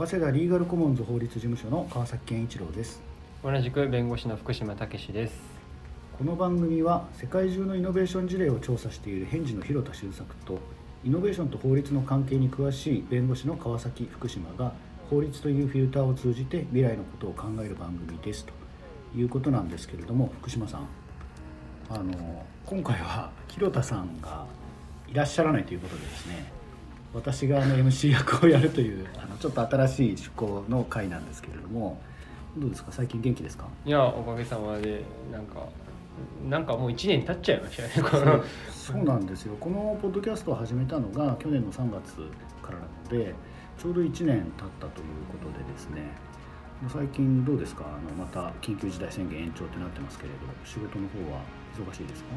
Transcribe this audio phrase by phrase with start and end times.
[0.00, 3.02] 早稲田リーガルコモンズ法律事務所の川崎健一郎です。
[3.44, 5.34] 同じく弁護士の福島武です。
[6.16, 10.58] この番組は世界中のイノベーション事例を調査している返事の広田修作と
[11.04, 14.72] イノベーションと法律の関係に詳しい弁護士の川崎福島が
[15.10, 18.54] 法律というフィルターを通じて未来のことを考える番組ですと
[19.14, 20.88] いうことなんですけれども福島さん。
[21.90, 24.46] あの今回は広田さんが
[25.08, 26.59] いらっしゃらないということでですね
[27.12, 32.00] 私があの MC 役をやるという あのちょっと新しい趣向の回なんですけれども
[32.56, 32.92] どうですか？
[32.92, 33.66] 最近元気ですか？
[33.84, 35.02] いやおかげさまで
[35.32, 35.66] なんか
[36.48, 38.44] なんかもう1年経っちゃいましたねこの。
[38.70, 39.56] そうなんですよ。
[39.60, 42.16] このポッドキャストを始めたのが去年の3月
[42.62, 43.34] からなので
[43.78, 46.02] ちょうど1年経ったということでですね。
[46.88, 47.84] 最近どうですか？
[47.86, 51.40] あのまた緊急事態宣言延長ってなってますけれど仕事の方は
[51.78, 52.30] 忙しいですか？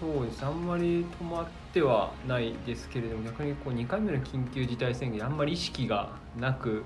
[0.00, 0.44] そうです。
[0.44, 6.84] あんまり止まってはないですけれども逆にこう2回目の緊急事態宣言あんまり意識がなく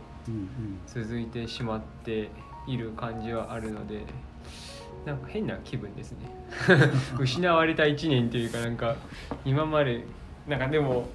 [0.87, 2.31] 続いてしまって
[2.67, 4.05] いる感じはあるので
[5.05, 6.19] なんか変な気分ですね。
[7.19, 8.97] 失われた1年というかなんか
[9.45, 10.05] 今まで
[10.49, 11.09] なんかでも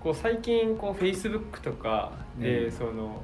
[0.00, 3.22] こう最近こうフェイスブックとかでその、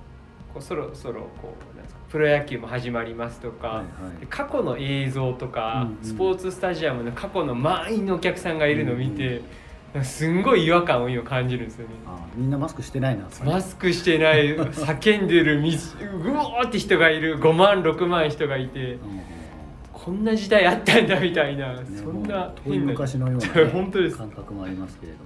[0.53, 1.76] こうそろそろこう
[2.09, 3.83] プロ野球も始まりますとか、はいは
[4.23, 9.45] い、過去の映像とか、うんうん、スポーツスタジアムの過去の満員のお客さんがいるのを見て、うん
[9.97, 11.95] うん、すんごい違和感を今感じるんですよね。
[12.37, 19.21] みんなマスクしてないなマスクしてない叫んでるうおーって人がいる5万6万人がいて、うん、
[19.93, 24.19] こんな時代あったんだみたいな、ね、そんな変な昔のような、ね、 本当です。
[24.19, 25.25] 感覚もありますけれども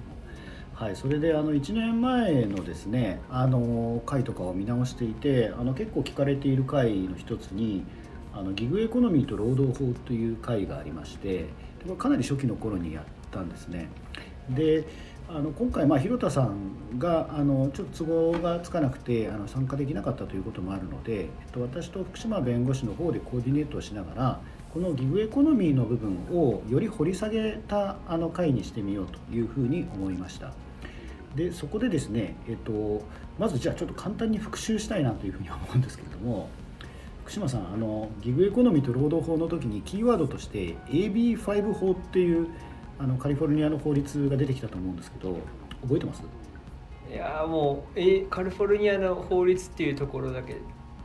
[0.81, 7.85] はい、それであの1年前のですねあの回とかを見直していてあの結構聞かれている回の一つに
[8.33, 11.45] あのギグエコノミーと労働法という回がありまして
[11.99, 13.89] かなり初期の頃にやったんですね。
[14.49, 14.87] で
[15.29, 24.39] あの今回、まあ、広田さんがあのちょっと都合がつかなくてあの参加できなかったということもあるので、えっと、私と福島弁護士の方でコーディネートをしながら
[24.73, 30.51] このギグエコノミーの部分をより掘り下げたあの回にしてみようというふうに思いました。
[31.35, 33.01] でそこでですね、えっと、
[33.39, 36.49] まずじゃあちょっと簡単に復習したいなというふうに思うんですけれども
[37.23, 42.47] 福島さんあのギグエコノミーと労働法の時にキーワードとして AB5 法っていう
[42.99, 45.37] あのカリフォルニアの法律が出てきたと思うんですけど
[45.81, 46.23] 覚えてます？
[47.09, 50.57] いやもうえカリフォルニアの法律っていうところだけ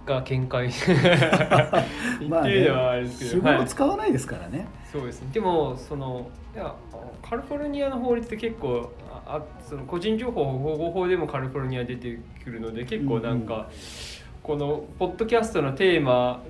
[0.06, 0.70] が見解。
[2.28, 4.66] まあ、ね、すけど、はい、使わないですからね。
[4.92, 5.28] そうですね。
[5.32, 6.74] でもそのいや
[7.22, 8.90] カリフォルニアの法律って結構
[9.26, 13.66] あその個人情報保護法でもカリフォルニア出てくるので結構なんか、うんうん、
[14.42, 16.44] このポッドキャストのテーマ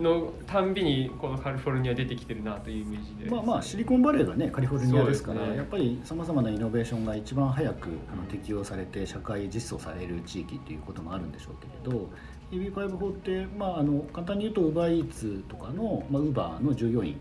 [0.00, 12.10] のたんびにこのカリフォルニア出てきてるなというイメージで、まあまあシリコンバレーがねカリフォルニアですから、ね、やっぱりさまざまなイノベーションが一番早くあの適用されて社会実装される地域っていうこともあるんでしょうけれど
[12.52, 17.16] EB5 法って、まあ、あの簡単に言うと UberEats とかの、まあ、Uber の従業員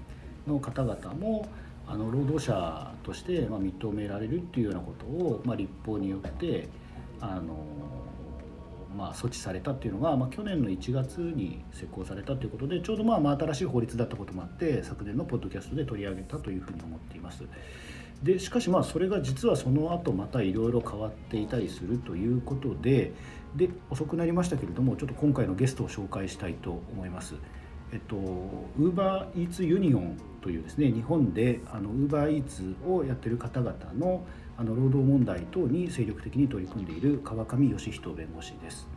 [0.48, 1.48] の方々も
[1.90, 6.70] あの労働者としてま認められるっていうようなことを、ま、立法によって
[7.20, 7.66] あの、
[8.96, 17.44] ま、措置されたっていうのが、ま、去年の1月に施行されたということでちょうどまあまあ新しい法律だったこともあって昨年のポッドキャストで取り上げたというふうに思っています。
[18.22, 23.14] でしかしまあそれが実はその後またいろいろ変わっていたりするということで
[23.56, 27.36] で遅くなりましたけれどもちょっと今回のゲストを紹介したいと思います。
[27.92, 34.26] えっと、ウーバーイーツユニオンというですね日本であのウーバーイーツをやってる方々の
[34.58, 38.90] あの労働問題等に精力的に取り組んでいる川上義人弁護士です。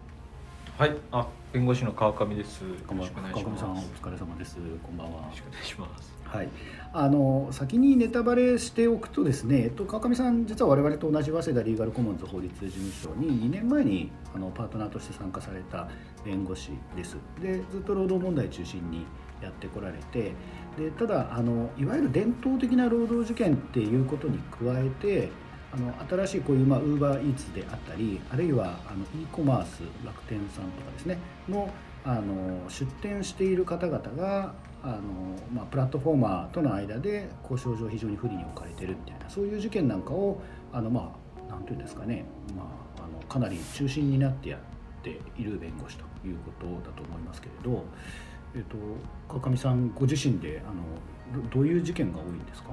[0.76, 2.64] はい、あ、弁護士の川上です。
[2.88, 3.06] 川上
[3.56, 4.56] さんお疲れ様です。
[4.82, 5.20] こんばんは。
[5.20, 6.21] よろしくお願いします。
[6.32, 6.48] はい、
[6.94, 15.90] あの先にネタバレしておくとですね、えっと、川上さん実は我々と同じ早稲田リーガルコモンズ法律事務所に2年前にあのパートナーとして参加された
[16.24, 17.18] 弁護士です。
[17.42, 19.04] でずっと労働問題中心に
[19.42, 20.32] やってこられて
[20.78, 25.28] でただあのいわゆる伝統的な労働事件っていうことに加えて
[25.70, 31.18] あの新しいこういうウーバーイーツであったりあるいはあの e コマース楽天さんとかですね
[31.48, 31.68] の
[32.04, 35.00] あの出店している方々があの、
[35.54, 40.40] まあ、プラットフォーマーとの間で交渉上非常に不利に置かれてるみたいなそういう事件なんかを
[40.72, 42.24] あのまあ何て言うんですかね、
[42.56, 42.62] ま
[42.98, 44.60] あ、あのかなり中心になってやっ
[45.02, 47.84] ている弁護士ということだと思いますけれど、
[48.54, 48.76] えっと、
[49.28, 52.70] 川上さんご自身であのどういう事件が多いんですか？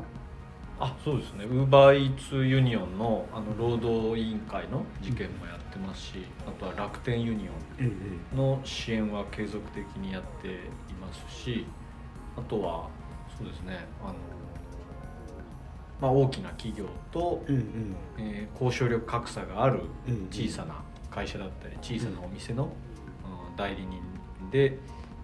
[0.82, 1.44] あそうですね。
[1.44, 10.52] ウーバーイーツユニオンのあの労働委員会の事件もやってますし、あとは楽天ユニオンの支援は継続的にやってい
[11.02, 11.66] ますし
[12.40, 12.90] あとは
[13.38, 14.14] そうですねあの、
[16.02, 19.82] まあ、大きな企業と、うんうん、えー、交渉力格差がある
[20.32, 20.76] 小さな
[21.12, 24.02] 会社だったり小さなお店の、うん、代理人
[24.52, 24.78] で、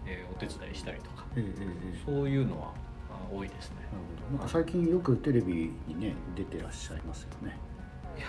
[0.05, 2.73] えー、お手伝いしたりとか、えー、そういうのは
[3.33, 3.77] 多いですね。
[4.31, 7.57] なんか最近よくテレビにね出てらっしゃいますよね。
[8.17, 8.27] いや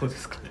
[0.00, 0.50] どうですかね。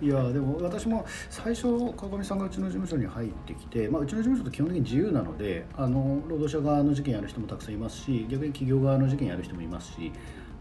[0.00, 10.12] いやでも私も最初川上さんがうちの事務所に入ってきて、まあ、うちの事務所って基本的に自由なのであの労働者側の事件やる人もたくさんいますし逆に企業側の事件やる人もいますし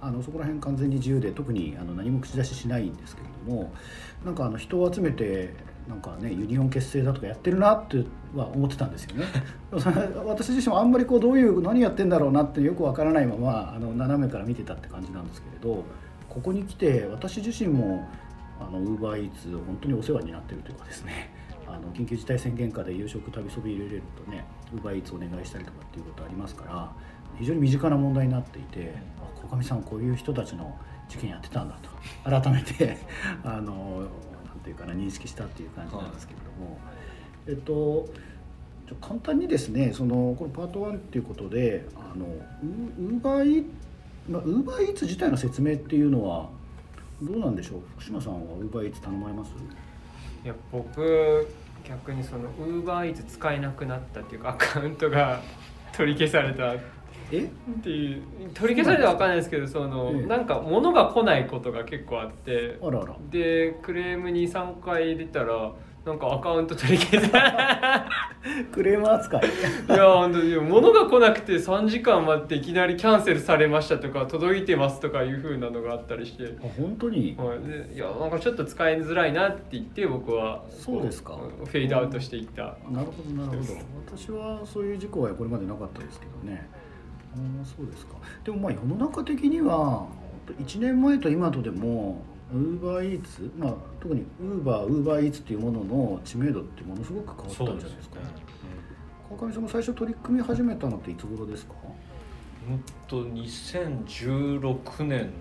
[0.01, 3.73] あのそこら辺完全に自由で特にあの何も口出ししないんですけれども
[4.23, 5.53] なんかあの人を集めて
[5.87, 8.03] なんかねユニオン結成だとかやってるなって
[8.35, 9.25] は思ってたんですよね。
[10.25, 15.83] 私自身もあんまりこうどういう何やってんだろうなってよくわからないままあの斜めから見てたって感じなんですけれど
[16.29, 18.07] ここに来て私自身も
[18.59, 21.33] あのウーバーイーツ本当にお世話になってるというかですね。
[21.67, 26.91] あの緊急事態宣言下で夕食旅そび入れれるとねウーバーイーツお願いしたりとかっていうことありますから
[27.39, 30.77] 非常に身近な問題になっていてあ小上さんこういう人たちの
[31.09, 31.89] 事件やってたんだと
[32.41, 32.97] 改めて
[33.43, 34.07] あの
[34.45, 36.77] なんていうかな認識したっていう感じなんですけれども、
[37.47, 38.07] えっと
[39.01, 43.65] 簡単にですねそのこのパート1っていうことであのウーバーイー
[44.27, 46.49] まあ、ウーバーイーツ自体の説明っていうのは
[47.21, 47.79] どうなんでしょう？
[47.97, 49.51] 福島さんはウーバーイーツ頼まれます？
[50.43, 51.47] いや僕
[51.87, 55.41] 逆にそのウーバーイーツ使えなくなったっていうかアカウントが
[55.95, 56.73] 取り消された。
[57.31, 57.39] え？
[57.39, 58.23] っていう
[58.53, 62.77] 取り消されたら分かんないですけどその、ええ、なんか物が来ないことが結構あって。
[63.31, 65.71] でクレーム23回出たら
[66.05, 68.05] なんかアカウント取り消さ
[68.71, 69.41] クレーム扱い。
[69.41, 70.55] いや本当に。
[70.57, 76.43] 物が来なくて3時間待っていきなりキャンセルされましたとか届いてますとかいうふうなのがあったりして。
[76.63, 81.39] あ本当に、はい、でいやなんかちょっと使いづらいなって言って僕はそうですか。
[81.65, 83.73] フェードアウトしていった、なるほどなるほど。
[84.15, 86.69] 私はそういう事故はこれまでなかったですけどね。
[87.33, 88.13] あそうですか。
[88.43, 90.05] でもまあ世の中的には
[90.59, 92.21] 1年前と今とでも
[92.53, 98.21] ウーバーイーツ、まあ、特にウーバーウーバーイーツっていうものの知名度ってものすごく変わったんじゃないですか、ね、
[99.29, 101.73] 川上さんも最初取り組み始めたのっていつ頃ですか？
[102.69, 105.33] うんと2016年の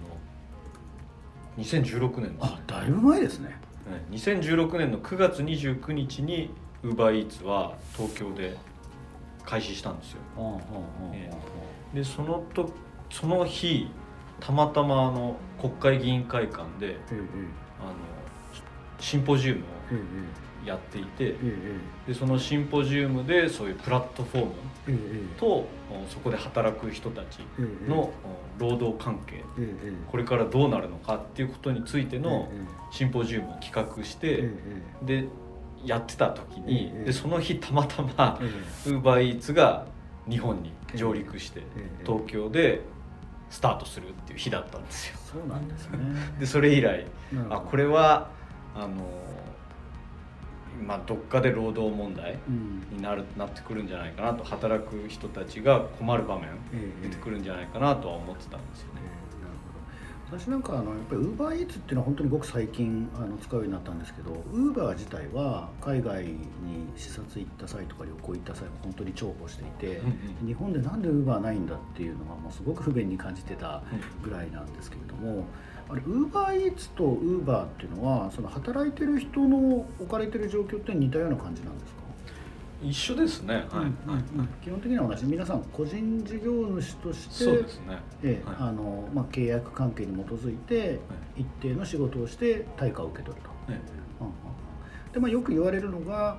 [1.58, 3.58] 2016年あだいぶ前ですね。
[4.10, 6.50] 2016年の9月29日に
[6.82, 8.56] ウーバーイーツは東京で
[9.44, 10.18] 開始したんですよ、
[11.94, 12.70] でそのと
[13.10, 13.88] その日
[14.40, 16.96] たまたまあの国会議員会館で、
[17.80, 17.92] あの
[18.98, 21.36] シンポジウムをやっていて、
[22.06, 24.52] でそのシンポジウムでそういうプラットフォーム
[25.38, 25.66] と、
[26.08, 27.40] そこで働く人たち
[27.88, 28.12] の
[28.58, 29.44] 労働関係、
[30.10, 32.48] これからどうなるのかっていうことについての
[32.90, 34.50] シンポジウムを企画して、
[35.02, 35.26] で
[35.84, 38.38] やってた時に、でその日たまたま
[38.86, 39.86] ウーバーイーツが
[40.28, 41.62] 日本に上陸して、
[42.06, 42.80] 東京で
[43.54, 45.16] スタートするっていう日だったんですよ。
[45.32, 45.98] そうなんですね
[46.40, 47.06] でそれ以来
[47.50, 48.28] あこれは
[48.74, 49.22] あの
[50.82, 52.36] まあ、どっかで労働問題
[52.90, 56.48] になる、うん、なってくるんじゃないかなと働く人たちが困る場面
[57.00, 59.00] 出てくるんじゃないかなとは思ってたんですよね。
[60.38, 66.38] 私なんかあのやっぱりウーバーイーツっていうのは本当にごく最近あの使うようになったんですけどウーバー自体は海外に
[66.96, 73.82] 視察行った際とか旅行行った際は本当に重宝していて、うんうん、日本でなんでウーバーないんだっていうのはもうすごく不便に感じてた
[74.24, 75.44] ぐらいなんですけれども。
[75.86, 82.03] あれウーバーイーツとウーバーっていうのはその働いてる人の置かれてる状況って似たような感じなんですか？
[82.84, 83.64] 一緒ですね、はい、
[84.62, 91.00] 基本的には同じ皆さん個人事業主としてそうですね、ええあのまあ、契約関係に基づいて
[91.36, 93.80] 一定の仕事をして対価を受け取ると、はい
[95.12, 96.38] でまあ、よく言われるのが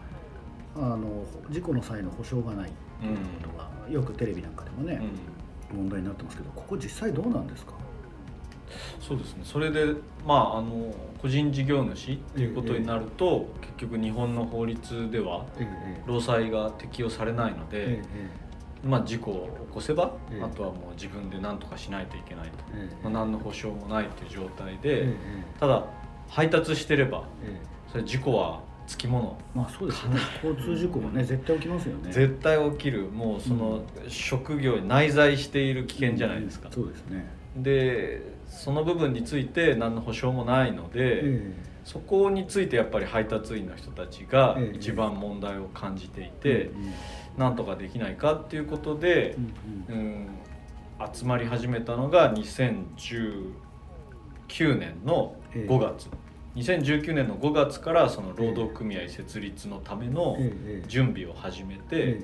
[0.75, 2.71] あの事故の際の保証がない
[3.01, 5.01] ということが、よくテレビなんかでもね、
[5.73, 7.73] 問題になってますけどここ実際どうなんですか？
[8.99, 9.41] そうですね。
[9.45, 9.95] それで
[10.27, 10.93] まああの
[11.25, 15.43] 個人事業主っていうことになると、ええ、結局日本の法律では
[16.05, 18.03] 労災が適用されないので、え、
[18.83, 22.57] まあ、事故を起こせば、あとはもう自分で何とかしないといけないと、
[23.01, 25.15] まあ、何の保証もないという状態で、
[25.59, 25.87] ただ
[26.29, 27.23] 配達してれば、
[27.91, 29.37] それ事故はつきもの。
[29.55, 30.17] まあそうですね。
[30.43, 32.11] 交通事故もね絶対起きますよね。
[32.11, 37.25] 絶対起きるもうその職業に内在している危険じゃないですか、うん、そうですね
[37.55, 41.53] でその部分について何の保証もないので、え
[41.85, 46.71] そこについてやっぱり配達員の人たちが一番問題を感じていて、
[47.37, 49.37] なんとかできないかっていうことで、
[49.87, 50.27] うん、
[51.13, 53.53] 集まり始めたのが2019
[54.79, 56.09] 年の5月。
[56.55, 60.37] 2019年の5月からその労働組合設立のための
[60.87, 62.19] 準備を始めて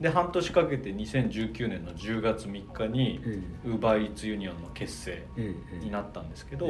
[0.00, 3.20] で半年かけて2019年の10月3日に
[3.64, 5.22] ウーバーイーツユニオンの結成
[5.80, 6.66] になったんですけど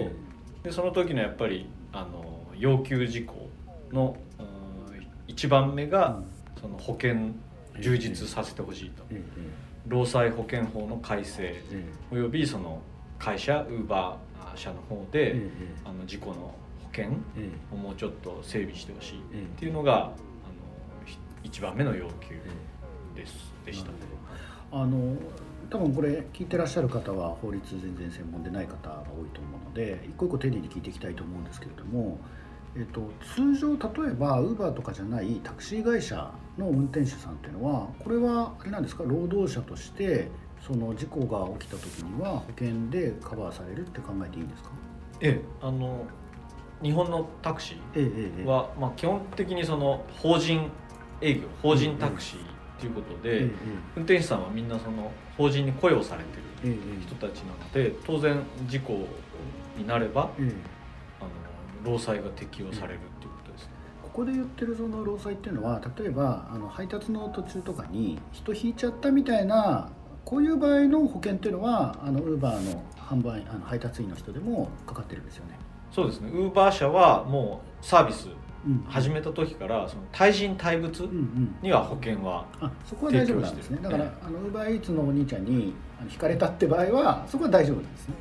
[0.64, 3.49] でその時のやっぱりあの要求事項
[3.92, 4.16] の
[5.28, 6.21] 1番目が、
[6.61, 7.33] その保険
[7.80, 9.04] 充実させてほしいと、
[9.87, 11.54] 労災保険法の改正、
[12.11, 12.80] およびその
[13.18, 15.37] 会社ウーバー社の方で、
[15.85, 16.54] あの事故の
[16.94, 17.10] 保険
[17.72, 19.20] をもうちょっと整備してほしいっ
[19.58, 20.12] ていうのが、あの
[21.42, 22.40] 1番目の要求
[23.14, 23.90] です、でした。
[24.72, 25.16] あの
[25.70, 32.18] 多分これ聞いてらっしゃる方は法律全然専門でない方が多いと思うので一個一個丁寧に聞いていきたいと思うんですけれども、
[32.76, 39.04] えっと、通常例えばウーバーとかじゃないタクシー会社の運転手さんっていうのはこれはあれなんですか？
[39.04, 40.28] 労働者として
[40.60, 44.70] その事故が起きた時には保険でカバーされるって考えていいんですか？
[45.20, 46.04] ええあの
[46.84, 50.70] 日本のタクシーは、ええまあ、基本的にその法人
[51.22, 53.40] 営業法人タクシーということで、
[53.96, 59.06] 運転手さんはみんなその法人に雇用されてる人たちなので当然事故
[59.78, 61.24] になれば、うん、あ
[61.84, 63.70] の労災が適用されるっていうことですね。
[64.02, 69.90] ここで言ってるその労災っていうのは例えばあの配達の途中とかに人引いちゃったみたいな
[70.24, 75.58] こういう場合の保険っていうのはあのウーバーの販売あの配達員の人でもかかってるんですよね。
[75.94, 76.30] そうですね。
[76.30, 78.28] ウーバー社はもうサービス
[78.88, 81.08] 始めた時からその対人対物
[81.62, 82.46] には保険は
[82.84, 83.78] そこは大丈夫なんですね。
[83.80, 85.72] だからあのウーバーイーツのお兄ちゃんに
[86.10, 88.14] 引かれたって場合はそこは大丈夫なんですね。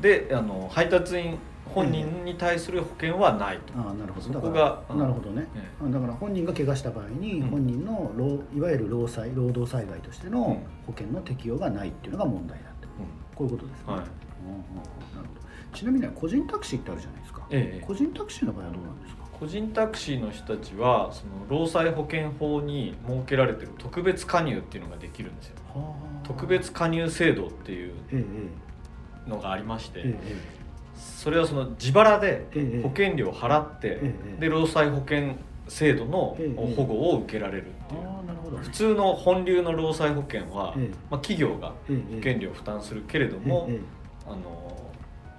[0.00, 1.38] であの配達員
[1.74, 4.32] 本人に対する保険はないと、あなるほど。
[4.32, 14.04] そこがなるほどね、ええ、だから本人が怪我した場合に、本人の労いわゆる労災労働災害としての保険の適用がないっていうのが問題だと、うん、こういうことですね、はい、うんうん、
[15.76, 19.26] ちなみに個人タクシーってあるじゃないですか、ええ、個人タクシーの場合はどうなんですか？
[19.38, 25.56] 個人タクシーの人たちはその労災保険法に設けられてる特別加入っていうのができるんですよ。
[26.24, 27.92] 特別加入制度っていう
[29.26, 30.14] のがありまして、
[30.96, 32.46] それはその自腹で
[32.82, 35.34] 保険料を払って、で労災保険
[35.68, 36.38] 制度の
[36.74, 40.74] 保護を受けられるっていう、普通の本流の労災保険は、
[41.10, 43.68] まあ、企業が保険料を負担するけれども、
[44.26, 44.85] あの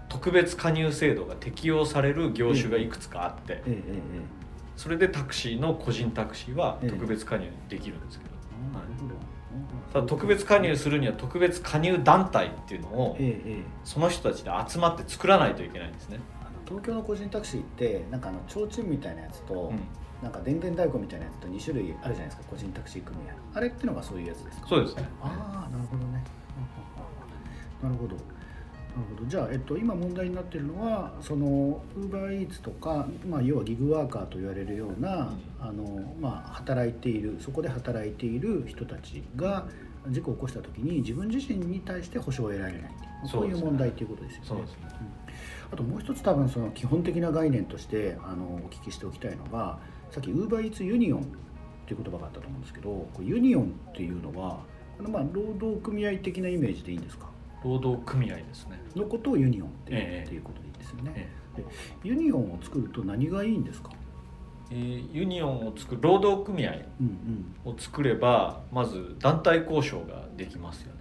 [0.10, 3.64] 特別加入制度が適用される業種がいくつかあって、
[4.76, 8.32] それでタクシーの個人タクシーは特別加入できるんですけど、
[9.94, 13.18] ただ特別加入するには特別加入団体っていうのを、
[13.84, 16.20] その人たちで集まって作らないといけないんですね。
[16.66, 19.80] 東京の個人タクシーってなんかあの提灯みたいなやつと、うん、
[20.22, 24.68] なんか電電太鼓みたいなやつと2種類あるじゃないですか個人タクシー組合あれっていうのがそういうやつですか？
[24.68, 25.08] そうですね。
[25.22, 26.24] ああなるほどね。
[27.82, 28.16] なるほど。
[28.16, 28.20] な
[28.98, 29.30] るほど。
[29.30, 39.68] じゃあ、えっと、今問題になっているのはそのウーバーイーツとか、まあ、要はギグワーカーと言われるような、あのまあ、働いているそこで働いている人たちが
[40.10, 42.82] 事故を起こした時に自分自身に対して保証を得られない。
[43.26, 44.48] そういう問題ということですよね。
[44.48, 44.64] そうん、
[45.72, 49.80] あともう一つ多分その基本的な概念としてあのお聞きしておきたいのが
[50.12, 51.24] さっきウーバーイーツユニオンっ
[51.88, 54.60] ていう言葉があったと思うんですけどこユニオンっていうのは
[55.02, 57.26] まあ労働組合的なイメージでいいんですか？
[57.64, 58.80] 労働組合ですね。
[58.96, 61.64] のことをユニオンっていうええ、いうことでいいですよね、ええ、
[62.04, 63.90] ユニオンを作ると何がいいんですか？
[64.70, 66.74] えー、ユニオンを作る労働組合
[67.64, 70.94] を作れば、まず団体交渉ができますよ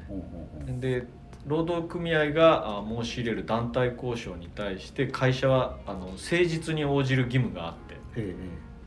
[0.66, 0.78] ね。
[0.80, 1.06] で
[1.46, 8.34] 労働組合が申し入れる団体交渉に対して会社はあの誠実に応じる義務があって、ええ、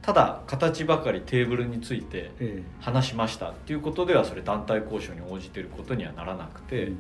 [0.02, 2.32] ただ形ばかりテーブルについて
[2.80, 6.98] 話しましたっていうことではそれ団体交渉に応じてることにはならなくて、うんうん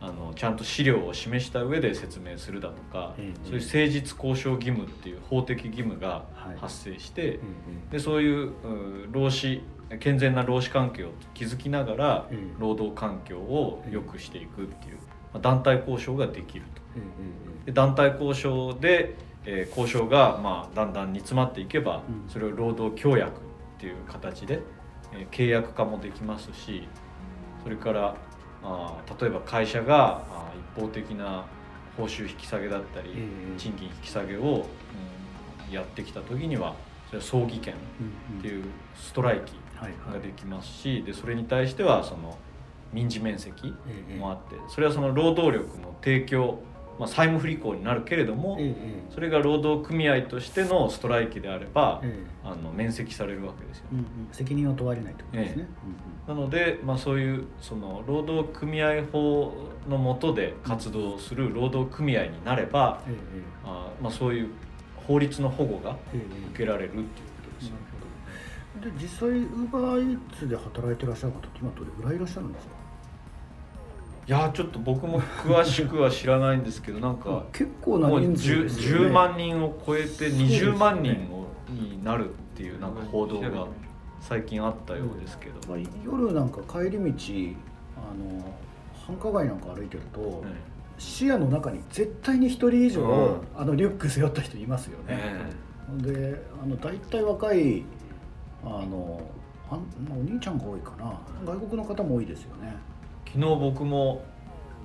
[0.00, 6.24] あのちゃんと資料を示した上で説明するだとか、うんうん、そういう誠実交渉義務っていう法的義務が
[6.58, 8.52] 発生して、はいうんうん、でそういう
[9.10, 9.62] 労使
[9.98, 12.28] 健全な労使関係を築きながら、
[12.60, 15.00] 労働環境を良くしていくっていう、ま
[15.34, 16.80] あ、団体交渉ができると。
[17.66, 24.62] で団体交渉で、えー、交渉が、まあ、だんだん煮詰まっていけば、それを労働協約っていう形で、
[25.12, 26.86] えー、契約化もできますし
[27.62, 28.14] それから
[28.62, 31.44] あ例えば会社があ一方的な
[31.96, 33.10] 報酬引き下げだったり、
[33.58, 34.66] 賃金引き下げを、
[35.68, 36.74] うん、やってきた時には
[37.06, 37.74] それは葬儀権
[38.38, 38.64] っていう
[38.94, 39.54] ストライキ
[40.12, 42.38] ができますし、でそれに対してはその
[42.92, 43.74] 民事面積
[44.18, 46.60] もあって、それはその労働力の提供
[47.00, 53.86] まあ、債務不履行になるけれども、ええ、それが労働組合としてのストライキであれば、え、あの免責されるわけですよ、
[54.32, 55.68] 責任を問われないということですね、
[56.30, 59.52] なので、まあ、そういうその労働組合法
[59.88, 63.00] の下で活動する労働組合になれば、
[63.64, 64.50] あまあ、そういう
[64.94, 65.96] 法律の保護が
[66.52, 67.10] 受けられるっていうこ
[67.58, 67.74] とですよ、
[68.80, 72.74] で実際ウーバーイーツで働いてらっしゃる方って今どれぐらいいらっしゃるんですか？
[74.28, 78.98] いやちょっと僕も詳しくは知らないんですけどなんか結構な人数ですね。
[78.98, 83.66] 10万人を超えて20万人をになるっていうなんか報道が
[84.20, 87.56] 最近あったようですけど、うん、夜なんか帰り道
[87.96, 88.54] あの
[89.06, 90.44] 繁華街なんか歩いてると、
[90.98, 95.18] 視野の中に絶対に1人以上、うん、あのリュック背負った人いますよね。
[95.96, 97.82] であの大体若い
[98.62, 99.20] あの
[99.70, 99.78] あ
[100.10, 101.18] お兄ちゃんが多いかな。
[101.44, 102.76] 外国の方も多いですよね。
[103.26, 104.22] 昨日僕も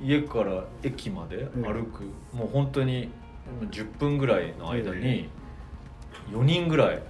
[0.02, 3.10] 家から駅まで歩く、うん、もう本当に
[3.70, 5.30] 10分ぐらいの間に
[6.32, 7.02] 4人ぐらい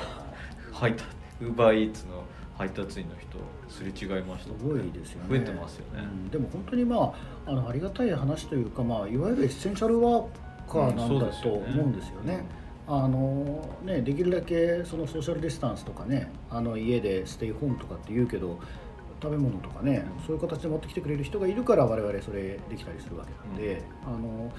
[0.72, 1.04] 入った
[1.40, 2.24] ウーバーイーツの
[2.56, 5.28] 配達員の人すれ違いました、すごいですよね。
[5.30, 7.14] 増えてますよね、うん、でも本当にま
[7.46, 10.26] ああのありがたい話というか、まあ、いわゆるエッセンシャルワー
[10.68, 12.44] カーなんだと思うんですよね。
[12.86, 18.58] あのね、できるだけそのソーシャルディスタンスとかねあの家でステイホームとかって言うけど
[19.22, 24.52] 食べ物とかねそういう形で持ってきてくれる人がいるから我々それできたりするわけなんで、うん、あの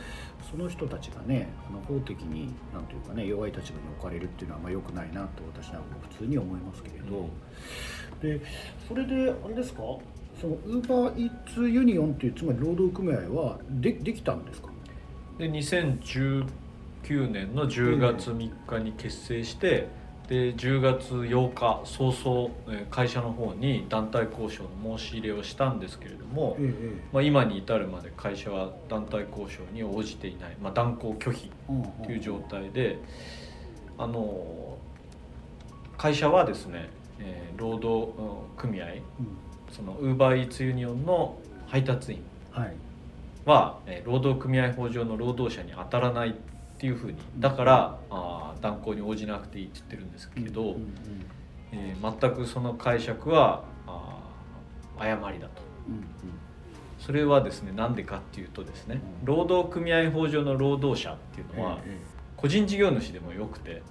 [0.49, 8.45] その人たちがねあの法的に何というかね弱い立場に置かれるっていうのはまあ良くないなと私は普通に思いますけれど、うん、で
[8.87, 9.81] それであれですか？
[10.39, 14.69] そのウーバーイーツユニオンっていうつまり労働組合はでできたんですか？
[15.37, 16.45] で2019
[17.29, 19.87] 年の10月3日に結成して、
[20.31, 22.51] で10月8日早々
[22.89, 31.51] 会社の方に団体交渉の申し入れをしたんですけれども、ええ、まあ、今に至るまで会社は団体交渉に応じていない、まあ、断交拒否
[32.05, 32.97] という状態で、
[33.97, 34.77] あの
[35.97, 38.13] 会社はですね、えー、労働
[38.55, 39.01] 組合、うん、
[39.69, 42.23] そのウーバーイーツユニオンの配達員
[43.43, 46.35] は、はい、えー、労働組合法上の労働者に当たらない
[46.81, 47.17] っていうふうに。
[47.37, 50.95] だからあ断交に応じなくていいって言ってるんですけど、うんうん、
[51.71, 54.19] えー、全くその解釈はあ
[54.97, 56.03] 誤りだと、うんうん、
[56.97, 61.77] それはですねなんでかっていうとですね、うん、労働組合法上の労働者っていうのは、
[62.35, 63.83] 個人事業主でもよくて、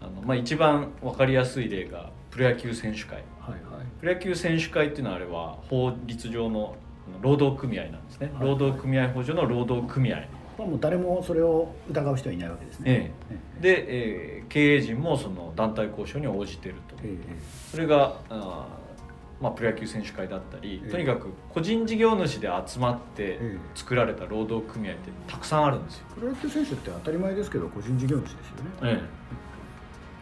[0.00, 6.76] あのまあ、一番分かりやすい例がプロ野球選手会、はいはい、プロ野球選手会っていうのはあれは法律上の
[7.20, 10.26] 労働組合なんですね、はいはい、労働組合法上の労働組合
[10.58, 12.84] まあ、もう誰もそれを疑う人はいないわけですね。
[12.86, 13.12] え
[13.60, 17.16] え、で、えー、経営陣もその団体交渉に応じてると、え、
[17.70, 18.66] それがあ、
[19.40, 23.38] まあ、プロ野球選手会だったり、とにかく個人事業主で集まって
[23.74, 26.06] 作られた労働組合ってたくさんあるんですよ。
[26.14, 29.00] プロ野球選手って当たり前ですけど個人事業主ですよね。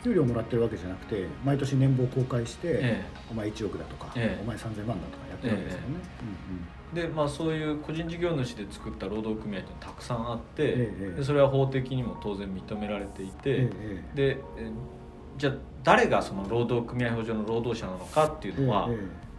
[0.04, 5.86] 給料もらってるわけじゃなくて毎年年俸公開して、お前1億だとか、お前3000万だとかやってるわけですよね。
[5.88, 6.64] うんうん。
[6.94, 14.38] でまあ、そういう個人事業主で作った労働組合ってたくさんあって、ええ、でそれは法的にも当然認められていて、え、で
[15.36, 18.88] じゃあ誰がその労働組合法上の労働者なのかっていうのは、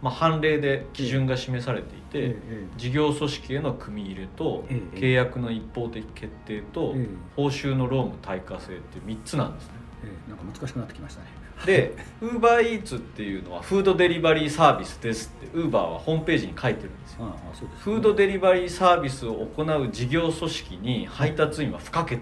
[0.02, 2.36] まあ、判例で基準が示されていて、
[2.76, 6.94] 事業組織への組み入れと、契約の一方的決定と、
[7.34, 9.75] 報酬の労務対価制っていう3つなんですね。
[10.28, 11.26] なんか難しくなってきましたね。
[11.64, 17.34] でウーバーイーツっていうのはフードデリバリーサービスですってウーバーはホームページに書いてるんですよ、ね、
[17.78, 22.18] フードデリバリーサービスを行う事業組織に配達員は不可欠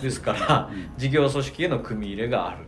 [0.00, 2.58] ですから、うん、事業組織への組み入れがある。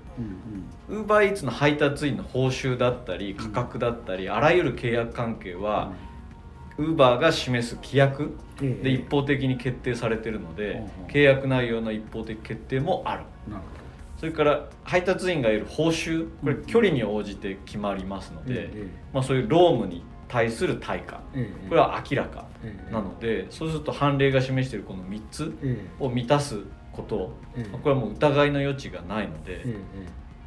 [0.89, 5.93] ウーバーイーツの配達員の報酬だったり価格だったり、うん、あらゆる契約関係は、
[6.79, 13.25] ウーバーが示す規約で一方的に決定されているので、契約内容の一方的決定もある。
[13.49, 13.86] なるほど
[14.19, 18.71] それから配達員が得る報酬これ距離に応じて決まりますので、
[19.13, 21.21] まあ、そういう労務に対する対価
[21.69, 22.47] これは明らか
[22.91, 25.57] なのでそうすると判例が示しているこの3つ
[26.01, 26.61] を満たす
[26.93, 27.17] こと
[27.83, 29.63] これはもう疑いの余地がないので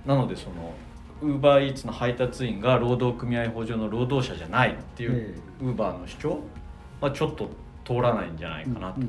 [0.06, 0.74] なのでその
[1.22, 6.40] ウーバーイーツの配達員が労働組合法上の労働者じゃないっていうウーバーの主張
[7.02, 7.50] はちょっと
[7.86, 9.02] 通らないんじゃないかなと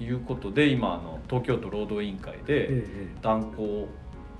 [0.00, 2.84] いうことで今あの東京都労働委員会で
[3.22, 3.86] 断交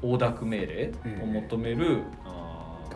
[0.02, 0.92] 横諾命令
[1.22, 2.02] を求める、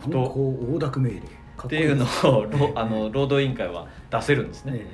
[0.09, 1.21] 断交横諾命令。
[1.65, 4.85] っていうのを あの労働委員会は出せるんですね。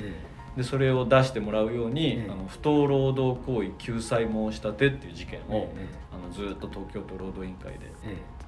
[0.58, 5.69] でそれを出してもらうように、あの不当労働行為救済申し立てっていう事件を、
[6.12, 7.91] あのずっと東京都労働委員会で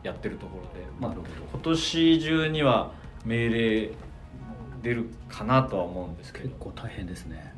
[0.01, 2.91] やってるところで、まあ、今年中には
[3.25, 3.91] 命令
[4.82, 6.45] 出るかなとは思うんですけど。
[6.45, 7.53] 結構大変ですね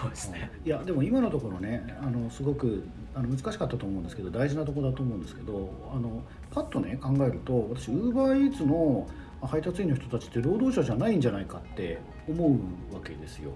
[0.00, 9.06] そうですねいやでも今のところねあのすごくあの難しかったと思うんですけど大事なとこだと思うんですけどあのパッとね考えると私ウーバーイーツの
[9.42, 11.98] 配達員の人たちって労働者じゃないんじゃないかって
[12.28, 13.52] 思うわけですよ。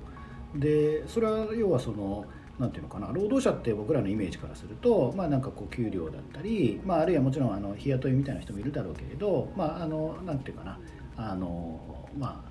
[0.54, 2.24] でそれは要はその
[2.58, 10.78] なんていうのかな労働者って僕らのイメージからするとまあなんかこう給料だったり、まあ、あるいはもちろんあの日雇いみたいな人もいるだろうけれどまああのなんていうかな
[11.16, 12.49] あのまあ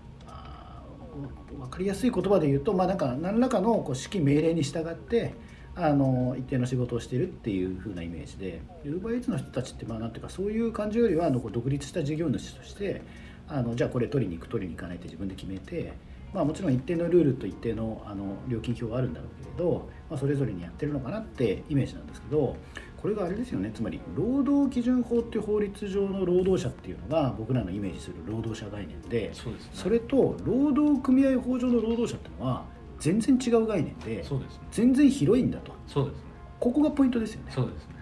[1.57, 5.33] 分かりやすい言葉で言うと、まあ、なんか何らかのこう指揮命令に従って
[5.75, 13.01] あの一定の仕事をしているっていう風なイメージでウーバーイーツの人たちってまあなんていうかそういう感じよりはあの独立した事業主として
[13.47, 15.93] あのじゃあこれ取りに行く取りに行かないって自分で決めて、
[16.33, 22.55] まあ、もちろん一定のルールと一定のあの料金表はあるんだろうけれど、まあ、それぞれにやってるのかなってイメージなんですけど
[23.01, 23.71] これがあれですよね。
[23.73, 32.65] つまり労働基準法っていう法律上の労働者っていうのが僕らのイメージする労働者概念でそね、それと労働組合法上の労働者っていうのは
[32.99, 35.71] 全然違う概念でそうです、ね、全然広いんだと。
[35.87, 36.23] そうです、ね、
[36.59, 37.51] ここがポイントですよね。
[37.53, 37.95] そうですね、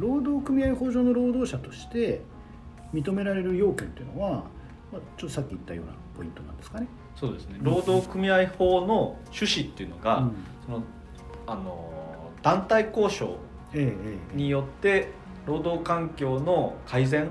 [0.00, 2.22] うん、労働組合法上の労働者として
[2.92, 4.30] 認められる要件っていうのは、
[4.92, 6.88] まあ、ちょっとさっき言ったようなポイントなんですかね。
[7.14, 7.58] そうですね。
[7.62, 10.32] 労働組合法の趣旨っていうのが、うん、
[10.66, 10.82] その
[11.46, 11.92] あの
[12.42, 13.36] 団体交渉
[14.34, 15.08] によって
[15.46, 17.30] 労働環境の改善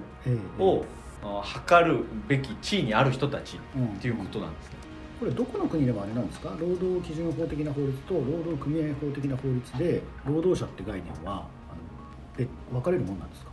[0.60, 0.86] を
[1.24, 3.60] 図るべき地位にある人たちっ
[4.00, 4.76] ていうことなんですね。
[5.20, 6.50] これどこの国でもあれなんですか？
[6.60, 13.52] 労働基準法的な法律と労働組合法的な法律で労働者って概念はあの分かれるもんなんですか？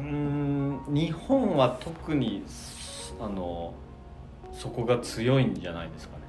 [0.00, 2.42] うん日本は特に
[3.20, 3.72] あの
[4.52, 6.22] そこが強いんじゃないですかね。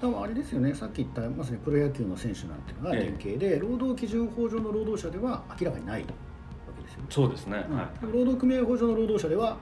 [0.00, 6.06] でもあれですよねさっき言ったまさにプロ野球の選手なんていうのが典型で、労働基準法上の労働者では明らかにないわ
[6.76, 7.06] けですよね。
[7.10, 7.64] そうですね、
[8.02, 9.56] うん、労働組合法上の労働者では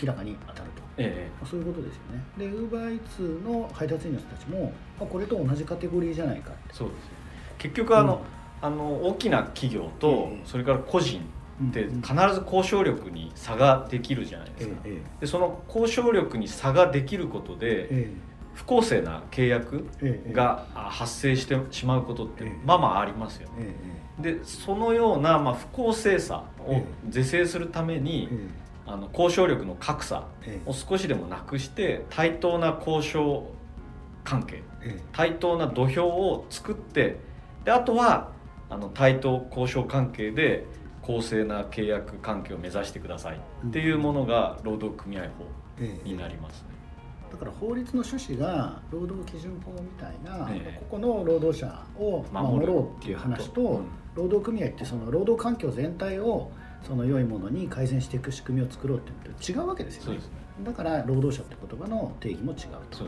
[0.00, 2.24] 明らかに当たると、ええ、そういうことですよね。
[2.36, 7.16] でウーバーイーツの配達員の人たちも、まあ、これと同じカテゴリーじゃないかそうですよ、ね、
[7.58, 8.22] 結局あの、
[8.62, 11.22] うん、あの大きな企業と、それから個人
[11.68, 14.74] って必ず交渉力に差ができるじゃないですか。
[15.20, 18.10] でその交渉力に差ができることで、
[18.56, 19.86] 不公正な契約
[20.32, 23.76] が発生してしまうことってまあまあありますよね。
[24.18, 28.30] でそのようなまあ不公正さを是正するために
[28.86, 30.24] あの交渉力の格差
[30.64, 33.46] を少しでもなくして対等な交渉
[34.24, 34.62] 関係
[35.12, 37.18] 対等な土俵を作って
[37.64, 38.30] であとは
[38.70, 40.64] あの対等交渉関係で
[41.02, 45.28] 公正な契約関係を目指してくださいっていうものが労働組合法
[46.04, 46.75] になりますね。
[47.30, 53.84] だから法律の趣旨が労働基準法みたいな、ええ、ここの労働者を守ろうっていう話と、うん、
[54.14, 56.50] 労働組合ってその労働環境全体を
[56.86, 60.24] その良いものに改善していく仕組みを作ろうっていうのと違うわけですよね、ね、
[60.64, 62.58] だから労働者って言葉の定義も違う
[62.90, 63.04] と。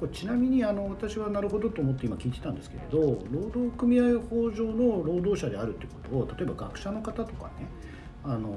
[0.00, 7.68] これちなみにあの私はなるほどと思って今聞いてたんですけれど労働組合法上の労働者であるってことを例えば学者の方とかね
[8.24, 8.50] あの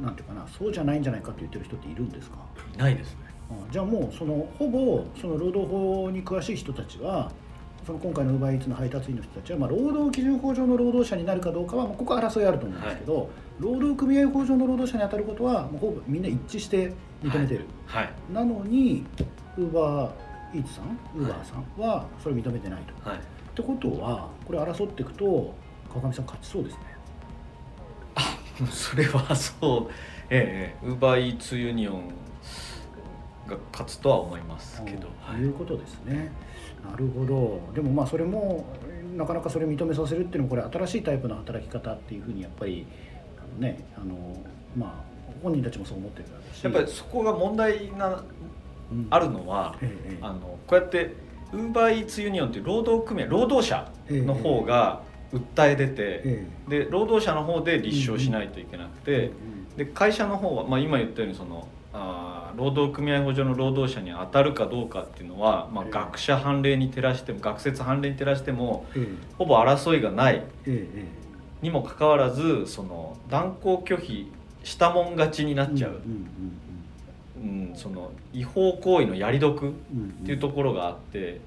[0.00, 2.36] なんていうかなそうじゃないんじゃないかって言ってる人っているんですか？
[2.74, 3.25] いないですね
[3.70, 7.30] じゃあもうそのほぼその労働法に詳しい人たちは
[7.86, 13.26] その今回のウーバーイーツの配達員の人たちは、まあ、労働基準法上の労働者になるかどうかは、まあ、ここは争いあると思うんですけど、はい、
[13.60, 18.04] 労働組合法上の労働者に当たることはもうほぼみんな一致して認めてる、はい。
[18.04, 19.04] はい、なのに
[19.56, 23.08] ウーバーイーツさんウーバーさんはそれ認めてないと。
[23.08, 23.20] はい、っ
[23.54, 25.54] てことはこれ争っていくと
[25.88, 26.80] 川上さん勝ちそうですね。
[28.16, 28.38] あ
[28.70, 29.92] それはそう。
[30.28, 30.86] ええ。
[30.86, 32.25] ウーバーイーツユニオン
[33.46, 35.08] が勝つとは思いますけど。
[35.30, 36.32] ということですね。
[36.88, 37.60] なるほど。
[37.74, 38.66] でもまあそれも
[39.16, 42.86] なかなかそれ認めさせるっていうのもこれ新しいタイプの働き方っていうふうにやっぱり
[43.38, 44.14] あのねあの
[44.76, 48.24] まあ本人たちもそう思ってるわけしやっぱりそこが問題な、
[48.90, 51.14] うん、あるのは、ええ、あのこうやって
[51.52, 59.32] ウーバーイーツユニオンっていう労働組合労働者の方が訴え出て、え、で労働者の方で立証しないといけなくて、
[59.76, 68.86] で会社の方は、まあ、今言ったようにそのあ労働組合法上の労働者に当たるかどうかっていうのは、まあ、学者判例に照らしても学説判例に照らしても、
[69.38, 70.42] ほぼ争いがない
[71.62, 74.32] にもかかわらずその断交拒否
[74.64, 76.00] したもん勝ちになっちゃう。
[77.38, 79.72] うんその違法行為のやり得っ
[80.24, 81.40] ていうところがあって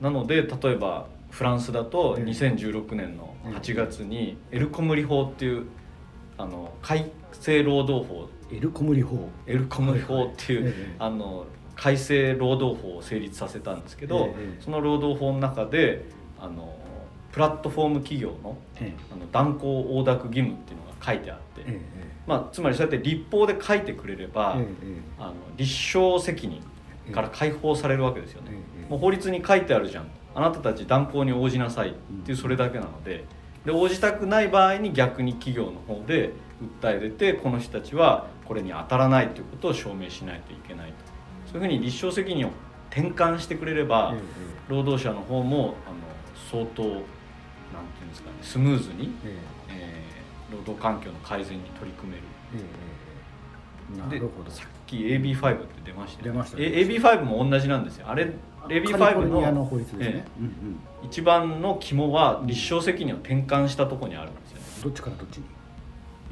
[0.00, 5.66] なので例えばフランスだと2016年の8月にエルコムリ法っていう
[6.38, 10.72] あの改正労働法エルコムリ法エルコムリ法っていう、はい。
[10.72, 16.04] はい、あの改正労働法を成立させたんですけど、その労働法の中で
[16.38, 16.76] あの
[17.32, 18.58] プラットフォーム企業の,、
[19.10, 21.80] あの断交横諾義務っていうのが書いてあって、
[22.26, 24.58] まあ、つまりそうやって立法で書いてくれれば、
[25.18, 26.62] あの立証責任
[27.12, 28.50] から解放されるわけですよね、
[28.88, 30.08] もう法律に書いてあるじゃん。
[30.34, 31.92] あなたたち断交に応じなさいっ
[32.24, 33.24] ていうそれだけなので。
[33.64, 36.32] で応じたくない場合に逆に企業の方で
[36.82, 40.94] 訴え出てこの人たちはこれに当たらないということを証明しないといけないと。
[41.50, 42.50] そういうふうに立証責任を
[42.90, 44.14] 転換してくれれば、
[44.68, 45.96] 労働者の方もあの
[46.50, 47.00] 相当なんてい
[48.02, 49.38] うんですかねスムーズに、え
[49.70, 52.24] えー、労働環境の改善に取り組める、
[54.20, 58.10] でさっき AB5 って出ましたよ、ね、出ました、ね、AB5 も同じなんですよ。
[58.10, 58.32] あれ
[58.68, 60.26] AB5 のの法律ですね、
[61.02, 64.64] 一番の肝は立証責任を転換したところにあるんですよね。
[64.84, 65.44] どっちからどっちに？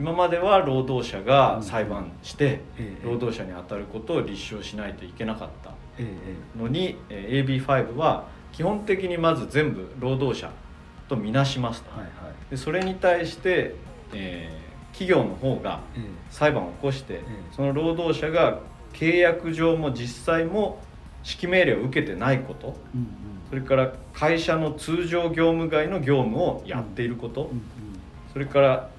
[0.01, 2.63] 今までは労働者が裁判して
[3.05, 5.75] 労働者に当たることを立証しないといけなかった
[6.59, 10.51] のに AB5 は基本的にまず全部労働者
[11.07, 13.75] とみなしますと、はいはい、でそれに対して、
[14.15, 15.81] えー、企業の方が
[16.31, 17.21] 裁判を起こして、
[17.55, 18.61] その労働者が
[18.95, 20.81] 契約上も実際も
[21.25, 23.09] 指揮命令を受けてないこと、うんうん、
[23.51, 27.63] それから会社の通常業務外の業務をやっていること、うんうん、
[28.33, 28.90] それから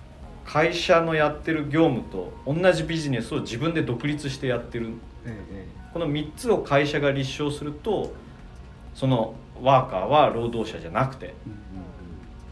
[0.52, 4.90] 会社のやってる業務と同じビジネスを自分で独立してやってる、
[5.26, 8.12] ええ、この3つを会社が立証すると
[8.94, 11.36] そのワーカーは労働者じゃなくて、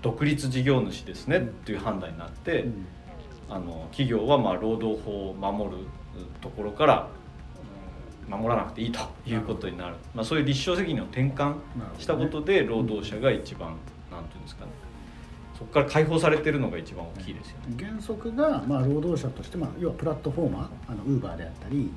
[0.02, 2.66] 独立事業主ですねっていう判断になって、
[3.50, 5.78] あの企業はまあ労働法を守る
[6.40, 7.10] ところから
[8.30, 11.56] 守らなくていいということになる、まあ、そういう立証責任を転換
[11.98, 13.76] したことで労働者が一番
[14.12, 14.72] 何て言うんですかね
[15.60, 17.76] そこから解放されてるのが一番大きいですよね。
[17.78, 21.92] 原則がまあ労働者として、まあ、要はプラットフォーマーあのウーバーであったり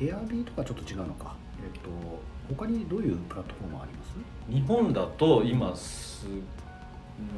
[0.00, 1.90] エアビーとかちょっと違うのか、えっと
[2.56, 4.14] 他にどういうプラットフォームあります？
[4.48, 6.28] 日本だと今す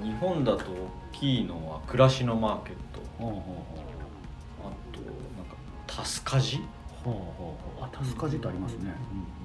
[0.03, 0.67] 日本だと大
[1.13, 3.37] きいのは暮らしのマーケット、あとな
[5.43, 5.55] んか
[5.87, 6.61] タスカジ？
[7.05, 7.09] あ
[7.93, 8.93] タスカジってありますね、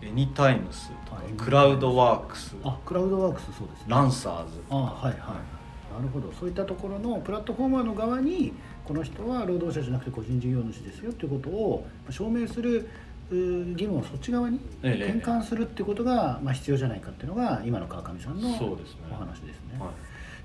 [0.02, 2.58] エニタイムスとかクラウドワークス。
[2.63, 3.86] あクラウドワークスそうですね。
[3.88, 5.15] ランサーズあはいはい
[5.95, 6.32] なるほど。
[6.34, 8.54] そういったところのプラットフォーマーの側に
[8.86, 12.89] この人は労働者じゃなくて個人事業主ですよということを証明する
[13.30, 18.54] 義務をそっち側に転換するっていうことが、まあ、必要じゃないかっていうのが今の川上さんのお
[19.15, 19.80] 話ですね。
[19.80, 19.91] は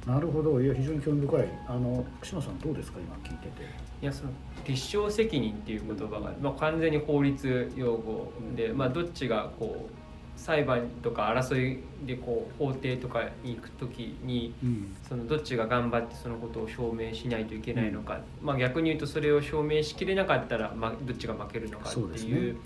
[0.07, 0.61] い、なるほど。
[0.61, 1.49] いや非常に興味深い。
[1.67, 2.99] あの串野さんどうですか？
[3.01, 3.63] 今聞いてて。
[4.03, 4.31] いやその
[4.67, 9.91] 立証責任っていう言葉が、まあ、完全に法律用語で、まあ、どっちがこう
[10.37, 22.57] 裁判とか争いでこう法廷とかに行く時に、うん、そのどっちが頑張ってそのことを証明しないといけないのか、うん、まあ、逆に言うとそれを証明しきれなかったら、まあ、どっちが負けるのかっていう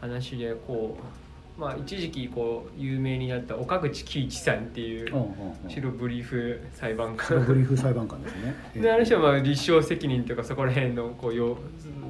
[0.00, 1.27] 話でこう。
[1.58, 5.12] まあ、一時期こう有名になった岡口喜一さんっていう
[5.66, 8.54] 白ブリーフ裁判官白ブリーフ裁判官ですね。
[8.76, 11.58] であの人はまあ立証責任とかそこら辺のこうよ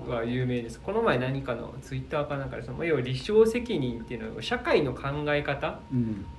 [0.06, 5.80] は有名ですこの前何かのツイッターかなんかでその要は立証責任っていうのは社会の考え方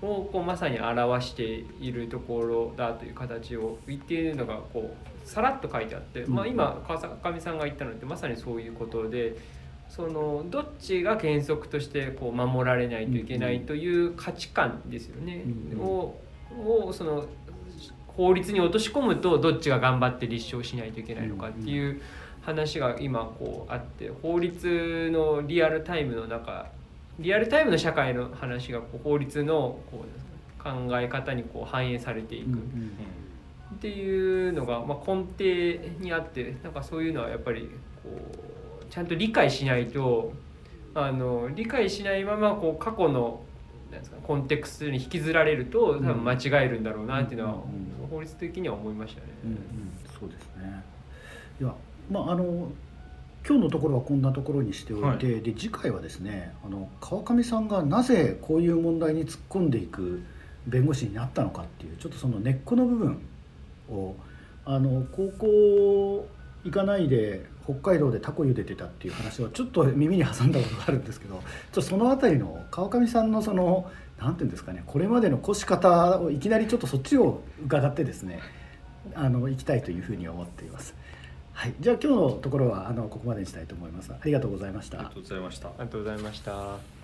[0.02, 1.43] をこうまさに表して
[1.80, 9.59] いるところだという形を言っているのがこうさらっと書いてあって、まあ、今川上さんが言ったのってまさにそういうことで。
[9.89, 15.43] そのどっちが原則としてこう守られないといけないという価値観ですよね、
[15.80, 16.15] を
[16.52, 17.25] をその
[18.08, 22.02] 法律に落とし込むとどっちが頑張って立証しないといけないのかっていう
[22.41, 26.67] 話が今こうあって法律のリアルタイムの中
[27.19, 32.58] リアルタイムの社会の話がこう法律のこう考え方にこう反映されていく。
[33.75, 37.69] っていうのがまあ根底にあってなんかそういうのはやっぱり
[38.04, 38.59] こう
[38.89, 40.34] ちゃんと理解しないと
[40.93, 43.41] あの理解しないままこう過去の
[43.91, 47.54] なんですかコンテクストに引きずられると多分間違えるんだろうなっていうのは
[48.10, 49.28] 法律的には思いましたね。
[49.45, 49.58] うんうん、
[50.19, 50.84] そうですね。
[51.60, 51.73] いや
[52.12, 52.71] まああの
[53.47, 60.21] 今日のところはこんなところにしておいて、はい、で次回はですねあの川上さんがなぜこういう問題に突っ込んでいく
[60.67, 63.21] 弁護士になったのかっていうちょっとその根っこの部分
[63.89, 64.15] を
[64.65, 66.28] あの高校
[66.63, 78.39] 行かないで北海道でタコ茹でてたっていう話をちょっと耳に挟んだことがあるんですけどちょっとその辺りの川上さんのその何て言うんですかねこれまでの越し方をいきなりちょっとそっちを伺ってですね
[79.13, 80.95] あの行きたいというふうに思っています。
[81.53, 84.12] はい、じゃあ今日のところはあのここまでにしたいと思います。
[84.12, 84.99] ありがとうございました。
[84.99, 85.67] ありがとうございました。
[85.67, 86.98] ありがとうございました。